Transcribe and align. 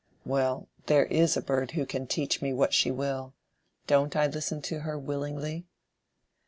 "Well, 0.25 0.67
there 0.87 1.05
is 1.05 1.37
a 1.37 1.43
bird 1.43 1.73
who 1.73 1.85
can 1.85 2.07
teach 2.07 2.41
me 2.41 2.53
what 2.53 2.73
she 2.73 2.89
will. 2.89 3.35
Don't 3.85 4.15
I 4.15 4.25
listen 4.25 4.59
to 4.63 4.79
her 4.79 4.97
willingly?" 4.97 5.67